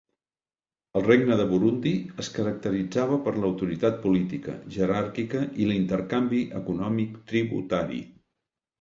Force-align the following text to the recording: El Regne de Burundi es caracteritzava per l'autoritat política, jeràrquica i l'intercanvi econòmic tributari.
El 0.99 1.03
Regne 1.07 1.37
de 1.41 1.45
Burundi 1.51 1.91
es 2.23 2.31
caracteritzava 2.39 3.19
per 3.29 3.35
l'autoritat 3.37 4.01
política, 4.09 4.57
jeràrquica 4.79 5.45
i 5.67 5.71
l'intercanvi 5.71 6.45
econòmic 6.65 7.25
tributari. 7.33 8.05